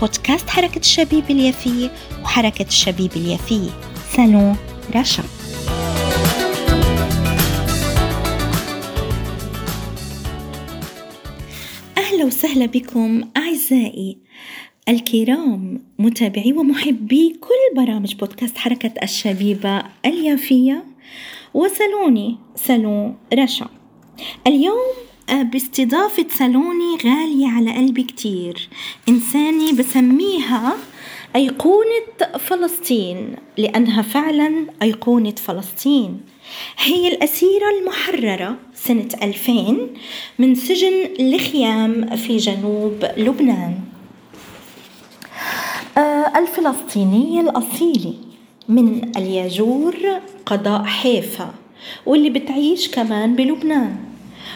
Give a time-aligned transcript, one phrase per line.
[0.00, 1.90] بودكاست حركة الشبيب اليافية
[2.22, 3.70] وحركة الشبيب اليافية
[4.16, 4.56] سالون
[4.96, 5.22] رشا
[11.98, 14.18] أهلا وسهلا بكم أعزائي
[14.88, 20.84] الكرام متابعي ومحبي كل برامج بودكاست حركة الشبيبة اليافية
[21.54, 23.66] وسالوني سالون رشا
[24.46, 28.68] اليوم باستضافة سالوني غالية على قلبي كتير.
[29.08, 30.76] إنساني بسميها
[31.36, 36.20] أيقونة فلسطين لأنها فعلا أيقونة فلسطين.
[36.78, 39.88] هي الأسيرة المحررة سنة 2000
[40.38, 43.74] من سجن الخيام في جنوب لبنان.
[45.98, 48.14] آه، الفلسطينية الأصيلة
[48.68, 49.96] من الياجور
[50.46, 51.54] قضاء حيفا
[52.06, 54.09] واللي بتعيش كمان بلبنان.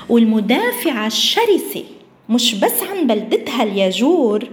[0.08, 1.84] والمدافعة الشرسة
[2.28, 4.48] مش بس عن بلدتها الياجور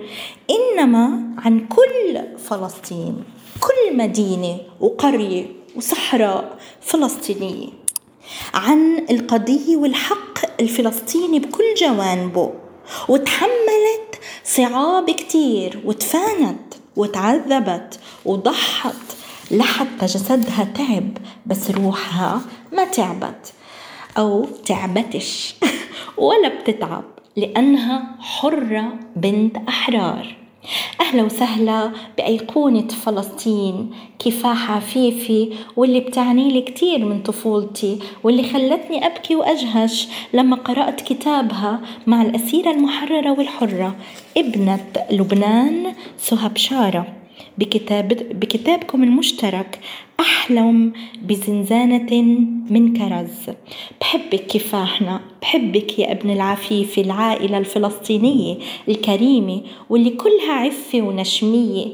[0.50, 3.24] إنما عن كل فلسطين
[3.60, 7.68] كل مدينة وقرية وصحراء فلسطينية.
[8.54, 12.54] عن القضية والحق الفلسطيني بكل جوانبه.
[13.10, 18.96] وتحملت صعاب كتير وتفانت وتعذبت وضحت
[19.52, 22.42] لحتى جسدها تعب بس روحها
[22.74, 23.54] ما تعبت.
[24.18, 25.56] أو تعبتش
[26.18, 27.04] ولا بتتعب
[27.36, 30.36] لأنها حرة بنت أحرار.
[31.02, 39.36] أهلا وسهلا بأيقونة فلسطين كفاح عفيفي واللي بتعني لي كتير من طفولتي واللي خلتني أبكي
[39.36, 43.96] وأجهش لما قرأت كتابها مع الأسيرة المحررة والحرة
[44.38, 47.08] ابنة لبنان سهى بشارة
[47.58, 48.08] بكتاب
[48.40, 49.80] بكتابكم المشترك
[50.20, 52.22] أحلم بزنزانة
[52.70, 53.56] من كرز.
[54.02, 58.58] بحبك كفاحنا بحبك يا ابن العفيف العائلة الفلسطينية
[58.90, 61.88] الكريمة واللي كلها عفة ونشمية.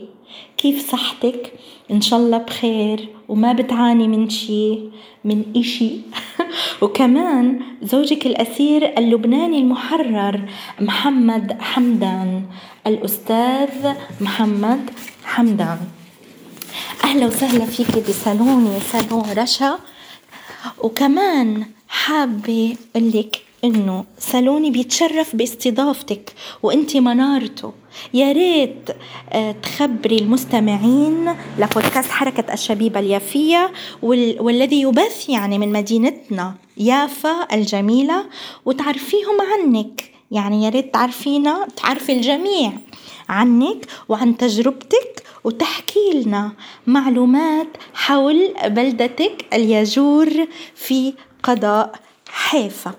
[0.57, 1.53] كيف صحتك؟
[1.91, 3.16] إن شاء الله بخير.
[3.29, 4.79] وما بتعاني من شي
[5.25, 5.91] من إشي.
[6.81, 10.49] وكمان زوجك الأسير اللبناني المحرر
[10.79, 12.43] محمد حمدان
[12.87, 14.89] الأستاذ محمد
[15.23, 15.79] حمدان.
[17.03, 19.79] أهلا وسهلا فيكي بصالوني صالون رشا.
[20.77, 27.73] وكمان حابة أقولك إنه صالوني بيتشرف باستضافتك وإنتي منارته.
[28.13, 28.89] يا ريت
[29.29, 38.25] آه، تخبري المستمعين لبودكاست حركة الشبيبة اليافية والذي يبث يعني من مدينتنا يافا الجميلة
[38.65, 40.11] وتعرفيهم عنك.
[40.31, 42.71] يعني يا ريت تعرفينا تعرفي الجميع
[43.29, 46.51] عنك وعن تجربتك وتحكي لنا
[46.87, 51.13] معلومات حول بلدتك الياجور في
[51.43, 51.91] قضاء
[52.29, 52.93] حيفا.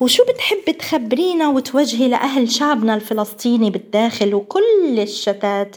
[0.00, 5.76] وشو بتحب تخبرينا وتوجهي لأهل شعبنا الفلسطيني بالداخل وكل الشتات؟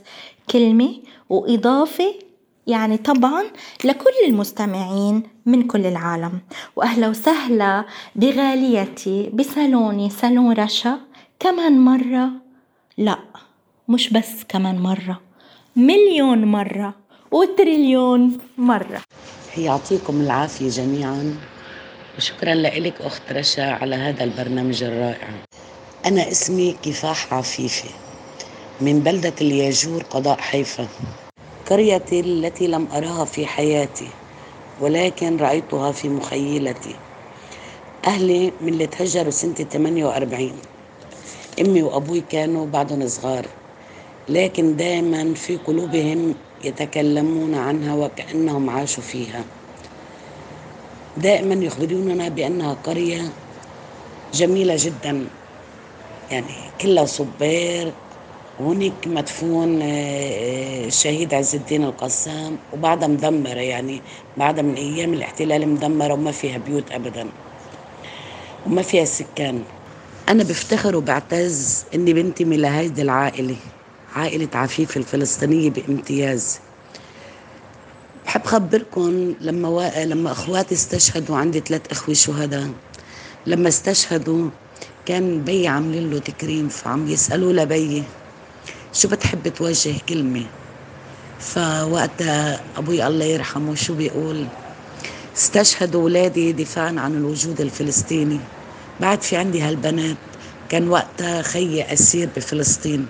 [0.50, 0.94] كلمة
[1.30, 2.14] وإضافة
[2.68, 3.44] يعني طبعا
[3.84, 6.40] لكل المستمعين من كل العالم.
[6.76, 7.86] وأهلا وسهلا
[8.16, 11.00] بغاليتي بصالوني صالون رشا.
[11.40, 12.30] كمان مرة؟
[12.98, 13.20] لا
[13.90, 15.22] مش بس كمان مرة
[15.76, 16.94] مليون مرة
[17.32, 19.02] وتريليون مرة.
[19.58, 21.36] يعطيكم العافية جميعا.
[22.18, 25.30] وشكرا لك أخت رشا على هذا البرنامج الرائع.
[26.06, 27.90] أنا اسمي كفاح عفيفي
[28.82, 30.88] من بلدة الياجور قضاء حيفا.
[31.66, 34.08] قريتي التي لم أراها في حياتي
[34.80, 36.96] ولكن رأيتها في مخيلتي.
[38.06, 40.62] أهلي من اللي تهجروا سنة 48
[41.62, 43.46] أمي وأبوي كانوا بعدهم صغار
[44.30, 49.46] لكن دائما في قلوبهم يتكلمون عنها وكأنهم عاشوا فيها.
[51.18, 53.34] دائما يخبروننا بأنها قرية
[54.34, 55.30] جميلة جدا.
[56.32, 57.94] يعني كلها صبير
[58.60, 63.60] هونيك مدفون الشهيد آه، عز الدين القسام وبعدها مدمرة.
[63.60, 64.02] يعني
[64.38, 67.30] بعدها من أيام الاحتلال مدمرة وما فيها بيوت أبدا
[68.66, 69.64] وما فيها سكان.
[70.30, 73.56] أنا بفتخر وبعتز إني بنتمي لهيدي العائلة
[74.16, 76.65] عائلة عفيف الفلسطينية بامتياز.
[78.26, 79.82] بحب خبركم لما و...
[79.98, 82.72] لما أخواتي استشهدوا عندي ثلاث إخوة شهداء.
[83.46, 84.50] لما استشهدوا
[85.06, 88.04] كان بي عاملين له تكريم فعم يسألوا لبي
[88.94, 90.46] شو بتحب توجه كلمة؟
[91.40, 94.48] فوقتها أبوي الله يرحمه شو بيقول؟
[95.38, 98.40] استشهدوا أولادي دفاعا عن الوجود الفلسطيني.
[99.00, 100.18] بعد في عندي هالبنات
[100.70, 103.08] كان وقتها خيي أسير بفلسطين.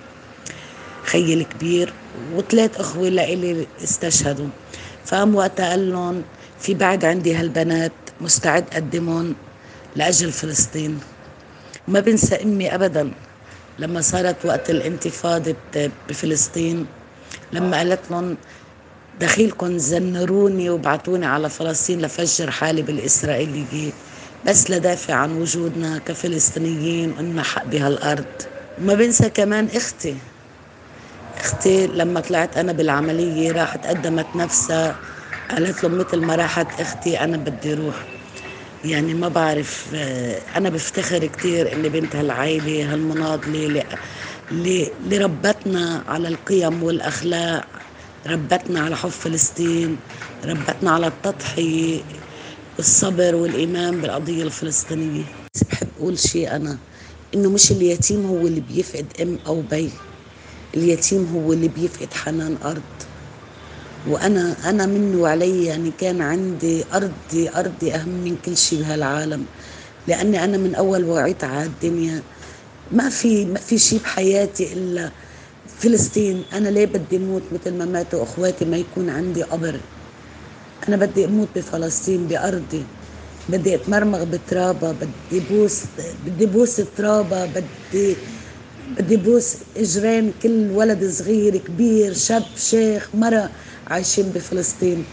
[1.04, 1.94] خيي الكبير
[2.34, 4.50] وثلاث أخوة لإلي استشهدوا.
[5.06, 6.24] فقام وقتها قال لهم
[6.60, 7.92] في بعد عندي هالبنات
[8.22, 9.36] مستعد أقدمهم
[9.96, 11.00] لأجل فلسطين.
[11.88, 13.12] ما بنسى أمي أبدا
[13.80, 15.56] لما صارت وقت الانتفاضة
[16.10, 16.86] بفلسطين
[17.54, 18.38] لما قالت لهم
[19.20, 23.92] دخيلكم زنروني وبعتوني على فلسطين لفجر حالي بالإسرائيليين
[24.46, 28.26] بس لدافع عن وجودنا كفلسطينيين وإننا حق بهالأرض.
[28.78, 30.16] ما بنسى كمان أختي.
[31.46, 35.02] أختي لما طلعت أنا بالعملية راحت قدمت نفسها
[35.52, 38.08] قالت له مثل ما راحت أختي أنا بدي روح.
[38.84, 43.88] يعني ما بعرف آه، أنا بفتخر كثير إني بنت هالعائله هالمناضله
[44.52, 47.72] اللي ربتنا على القيم والأخلاق
[48.28, 50.00] ربتنا على حب فلسطين
[50.46, 52.04] ربتنا على التضحية
[52.78, 55.26] والصبر والإيمان بالقضية الفلسطينية.
[55.72, 56.80] بحب أقول شيء أنا
[57.36, 59.92] إنه مش اليتيم هو اللي بيفقد أم أو بي.
[60.76, 62.82] اليتيم هو اللي بيفقد حنان أرض.
[64.08, 69.46] وأنا أنا منه وعلي يعني كان عندي أرضي أرضي أهم من كل شيء بهالعالم.
[70.08, 72.22] لأني أنا من أول وعيت على الدنيا.
[72.92, 75.12] ما في ما في شيء بحياتي إلا
[75.68, 76.44] فلسطين.
[76.54, 79.80] أنا ليه بدي أموت مثل ما ماتوا أخواتي ما يكون عندي قبر؟
[80.88, 82.86] أنا بدي أموت بفلسطين بأرضي.
[83.50, 85.82] بدي أتمرمغ بترابها بدي بوس
[86.26, 88.18] بدي بوس ترابها بدي
[88.88, 93.52] بدي بوس إجرين كل ولد صغير كبير شاب شيخ مرة
[93.88, 95.06] عايشين بفلسطين.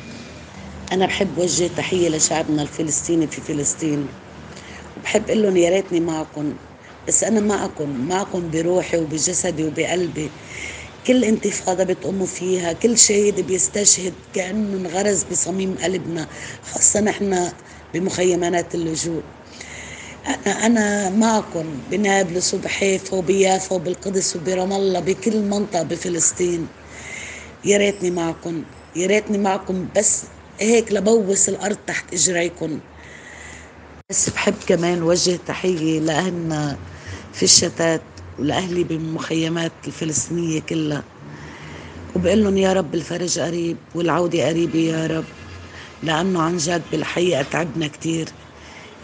[0.93, 4.07] أنا بحب وجه تحية لشعبنا الفلسطيني في فلسطين.
[4.97, 6.59] وبحب أقول لهم يا ريتني معكم
[7.09, 10.29] بس أنا معكم معكم بروحي وبجسدي وبقلبي.
[11.07, 16.27] كل انتفاضة بتقوموا فيها كل شهيد بيستشهد كأنه انغرز بصميم قلبنا
[16.63, 17.53] خاصة نحن
[17.95, 19.23] بمخيمات اللجوء.
[20.27, 26.69] أنا أنا معكم بنابلس وبحيفا وبيافا وبالقدس وبرام الله بكل منطقة بفلسطين.
[27.65, 28.63] يا ريتني معكم
[28.97, 30.25] يا ريتني معكم بس
[30.61, 32.81] هيك لبوس الأرض تحت إجريكم
[34.11, 36.77] بس بحب كمان وجه تحية لأهلنا
[37.33, 38.03] في الشتات
[38.39, 41.03] ولأهلي بالمخيمات الفلسطينية كلها.
[42.17, 45.25] وبقول لهم يا رب الفرج قريب والعودة قريبة يا رب
[46.03, 48.29] لأنه عن جد بالحقيقة تعبنا كتير.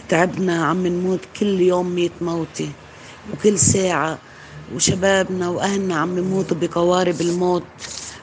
[0.09, 2.73] تعبنا عم نموت كل يوم ميت موتة
[3.33, 4.19] وكل ساعة
[4.75, 7.65] وشبابنا وأهلنا عم يموتوا بقوارب الموت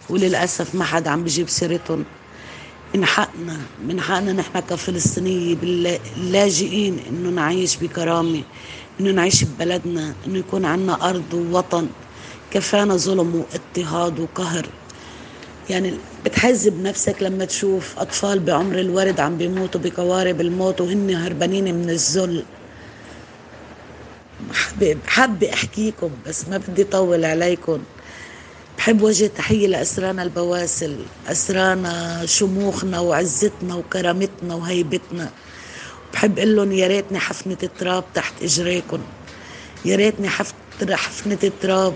[0.10, 2.06] وللأسف ما حدا عم بجيب سيرتهم.
[2.96, 3.58] من حقنا
[3.88, 8.44] من حقنا نحن كفلسطينية باللاجئين إنه نعيش بكرامة
[9.00, 11.88] إنه نعيش ببلدنا إنه يكون عنا أرض ووطن.
[12.52, 14.66] كفانا ظلم واضطهاد وقهر.
[15.70, 15.94] يعني
[16.26, 22.46] بتحزب نفسك لما تشوف أطفال بعمر الورد عم بيموتوا بقوارب الموت وهن هربانين من الذل.
[25.08, 27.84] حابة أحكيكم بس ما بدي طول عليكم.
[28.78, 35.30] بحب وجه تحية لأسرانا البواسل أسرانا شموخنا وعزتنا وكرامتنا وهيبتنا.
[36.14, 39.00] بحب أقول لهم يا ريتني حفنة التراب تحت إجريكم.
[39.86, 41.94] يا ريتني حفنة التراب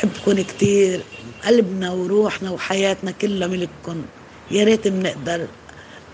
[0.00, 1.02] بحبكم كتير.
[1.44, 4.02] قلبنا وروحنا وحياتنا كلها ملككم
[4.50, 5.46] يا ريت بنقدر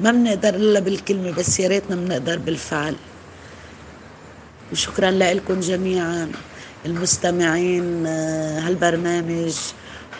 [0.00, 2.96] ما بنقدر إلا بالكلمة بس يا ريتنا بنقدر بالفعل.
[4.72, 6.32] وشكرا لكم جميعا
[6.86, 9.54] المستمعين آه، هالبرنامج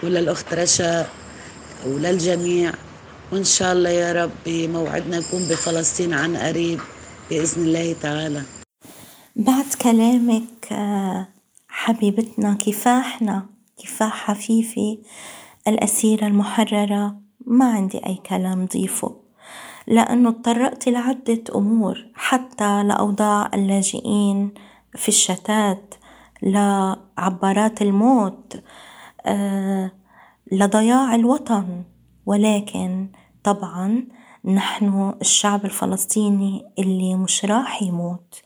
[0.03, 1.07] وللأخت رشا
[1.87, 2.73] وللجميع.
[3.33, 6.81] وإن شاء الله يا رب موعدنا يكون بفلسطين عن قريب
[7.31, 8.43] بإذن الله تعالى.
[9.37, 11.29] بعد كلامك آه،
[11.69, 14.99] حبيبتنا كفاحنا كفاح حفيفي
[15.69, 17.17] الأسيرة المحررة؟
[17.47, 19.17] ما عندي أي كلام ضيفه.
[19.87, 24.55] لأنه تطرقت لعدة أمور حتى لأوضاع اللاجئين
[24.95, 25.95] في الشتات
[26.43, 28.63] لعبارات الموت
[29.27, 29.91] آه،
[30.53, 31.83] لضياع الوطن.
[32.27, 33.09] ولكن
[33.45, 34.05] طبعا
[34.45, 38.43] نحن الشعب الفلسطيني اللي مش راح يموت.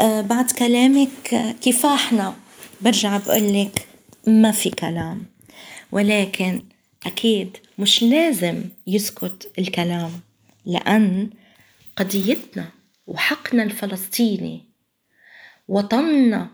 [0.00, 2.34] آه، بعد كلامك كفاحنا
[2.80, 3.89] برجع بقولك
[4.26, 5.26] ما في كلام.
[5.92, 6.62] ولكن
[7.06, 10.10] أكيد مش لازم يسكت الكلام
[10.66, 11.30] لأن
[11.96, 12.68] قضيتنا
[13.06, 14.64] وحقنا الفلسطيني
[15.68, 16.50] وطننا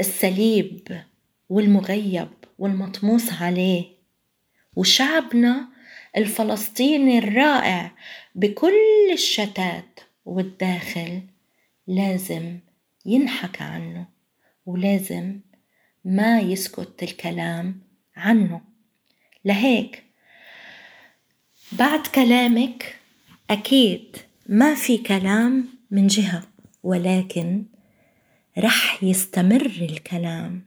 [0.00, 1.02] السليب
[1.48, 3.84] والمغيب والمطموس عليه
[4.76, 5.68] وشعبنا
[6.16, 7.94] الفلسطيني الرائع
[8.34, 11.20] بكل الشتات والداخل
[11.86, 12.58] لازم
[13.06, 14.06] ينحكى عنه
[14.66, 15.40] ولازم
[16.06, 17.80] ما يسكت الكلام
[18.16, 18.60] عنه.
[19.44, 20.02] لهيك
[21.72, 22.98] بعد كلامك
[23.50, 24.16] أكيد
[24.48, 26.42] ما في كلام من جهة
[26.82, 27.64] ولكن
[28.58, 30.64] رح يستمر الكلام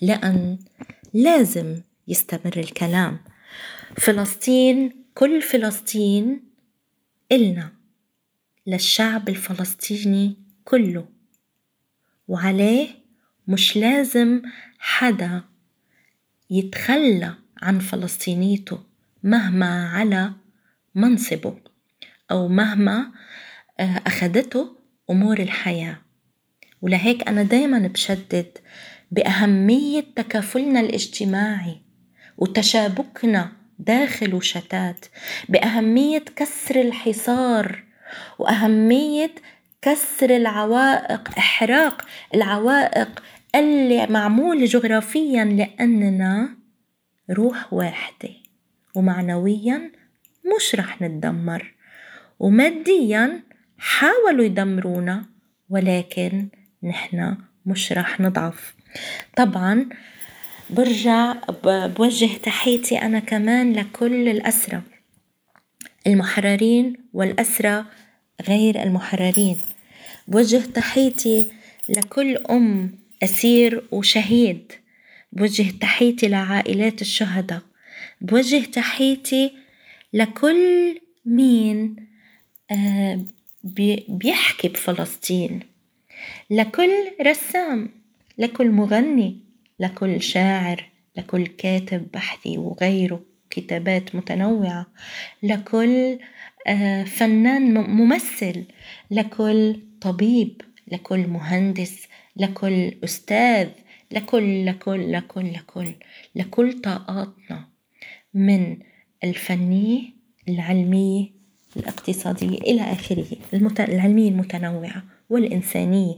[0.00, 0.58] لأن
[1.14, 3.18] لازم يستمر الكلام.
[3.96, 6.40] فلسطين كل فلسطين
[7.32, 7.72] إلنا
[8.66, 11.08] للشعب الفلسطيني كله.
[12.28, 13.07] وعليه
[13.48, 14.42] مش لازم
[14.78, 15.42] حدا
[16.50, 18.78] يتخلى عن فلسطينيته
[19.22, 20.32] مهما على
[20.94, 21.56] منصبه
[22.30, 23.12] أو مهما
[23.80, 24.76] آه، أخدته
[25.10, 25.96] أمور الحياة.
[26.82, 28.58] ولهيك أنا دايما بشدد
[29.10, 31.82] بأهمية تكافلنا الاجتماعي
[32.38, 35.06] وتشابكنا داخل وشتات
[35.48, 37.84] بأهمية كسر الحصار
[38.38, 39.34] وأهمية
[39.82, 43.22] كسر العوائق إحراق العوائق
[43.54, 46.48] اللي معمولة جغرافيا لأننا
[47.30, 48.30] روح واحدة
[48.94, 49.92] ومعنويا
[50.56, 51.74] مش رح نتدمر
[52.38, 53.42] وماديا
[53.78, 55.24] حاولوا يدمرونا
[55.70, 56.48] ولكن
[56.82, 57.36] نحن
[57.66, 58.74] مش رح نضعف.
[59.36, 59.88] طبعا
[60.70, 64.82] برجع بوجه تحيتي أنا كمان لكل الأسرة.
[66.06, 67.86] المحررين والأسرة
[68.48, 69.58] غير المحررين.
[70.28, 71.50] بوجه تحيتي
[71.88, 74.72] لكل أم أسير وشهيد.
[75.32, 77.62] بوجه تحيتي لعائلات الشهداء.
[78.20, 79.52] بوجه تحيتي
[80.12, 81.96] لكل مين
[82.70, 83.24] آه،
[84.08, 85.60] بيحكي بفلسطين.
[86.50, 86.90] لكل
[87.22, 87.90] رسام
[88.38, 89.36] لكل مغني
[89.80, 94.86] لكل شاعر لكل كاتب بحثي وغيره كتابات متنوعة.
[95.42, 96.18] لكل
[96.66, 98.64] آه، فنان ممثل.
[99.10, 100.62] لكل طبيب.
[100.92, 103.68] لكل مهندس لكل أستاذ
[104.12, 105.94] لكل لكل لكل لكل
[106.34, 107.68] لكل طاقاتنا
[108.34, 108.76] من
[109.24, 110.02] الفنية
[110.48, 111.26] العلمية
[111.76, 113.26] الاقتصادية إلى آخره
[113.80, 116.14] العلمية المتنوعة والإنسانية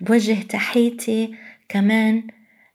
[0.00, 1.34] بوجه تحيتي
[1.68, 2.22] كمان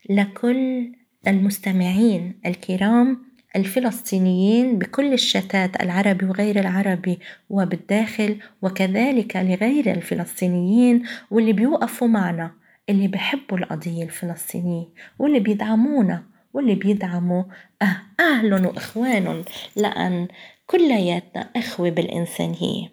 [0.09, 0.91] لكل
[1.27, 3.24] المستمعين الكرام
[3.55, 7.19] الفلسطينيين بكل الشتات العربي وغير العربي
[7.49, 12.51] وبالداخل وكذلك لغير الفلسطينيين واللي بيوقفوا معنا
[12.89, 14.85] اللي بحبوا القضية الفلسطينية
[15.19, 17.43] واللي بيدعمونا واللي بيدعموا
[17.81, 19.43] أه أهلهم وإخوانهم
[19.75, 20.27] لأن
[20.67, 22.91] كلياتنا إخوة بالإنسانية.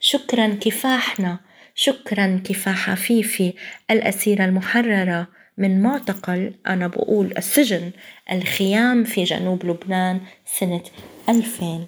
[0.00, 1.38] شكرا كفاحنا
[1.74, 3.54] شكرا كفاح عفيفي
[3.90, 7.90] الأسيرة المحررة من معتقل أنا بقول السجن
[8.32, 10.20] الخيام في جنوب لبنان
[10.58, 10.82] سنة
[11.28, 11.86] 2000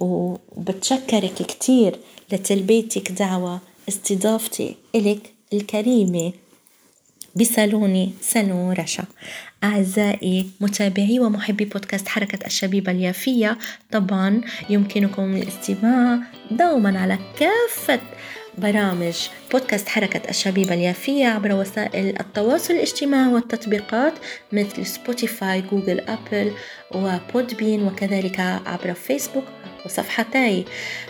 [0.00, 1.98] وبتشكرك كتير
[2.32, 6.32] لتلبيتك دعوة استضافتي إلك الكريمة
[7.36, 9.04] بصالوني صالون رشا.
[9.64, 13.58] أعزائي متابعي ومحبي بودكاست حركة الشبيبة اليافية
[13.92, 16.18] طبعا يمكنكم الاستماع
[16.50, 18.00] دوما على كافة
[18.58, 24.12] برامج بودكاست حركة الشبيبة اليافية عبر وسائل التواصل الاجتماعي والتطبيقات
[24.52, 26.52] مثل سبوتيفاي جوجل أبل
[26.94, 29.44] و Podbean وكذلك عبر فيسبوك
[29.84, 30.64] وصفحتي.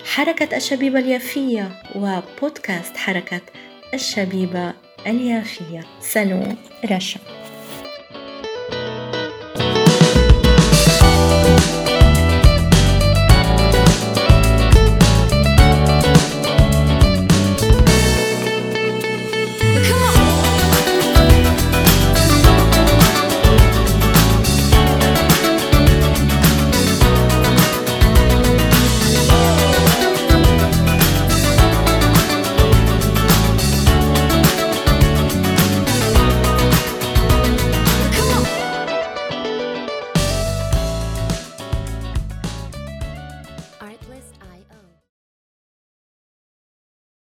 [0.04, 3.40] حركة الشبيبة اليافية وبودكاست حركة
[3.94, 4.72] الشبيبة
[5.06, 5.80] اليافية.
[6.00, 6.56] سالون
[6.90, 7.45] رشا.